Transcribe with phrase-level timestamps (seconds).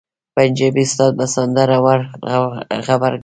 [0.35, 1.99] پنجابي استاد به سندره ور
[2.87, 3.19] غبرګه کړي.